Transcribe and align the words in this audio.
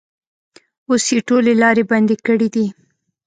اوس 0.89 1.03
یې 1.15 1.19
ټولې 1.27 1.53
لارې 1.61 1.83
بندې 1.91 2.15
کړې 2.25 2.47
دي. 2.55 2.65